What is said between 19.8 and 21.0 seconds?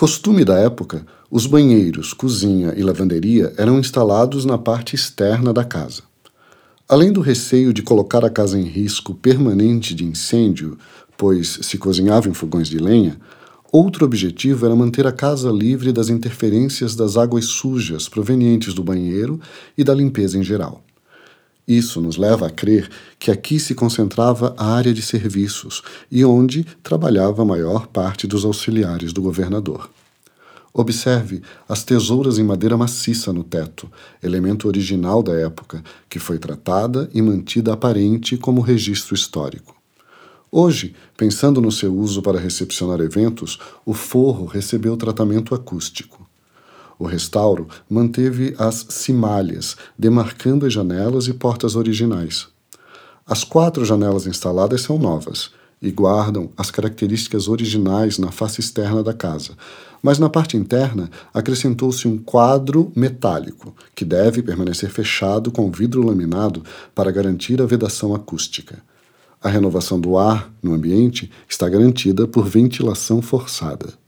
da limpeza em geral.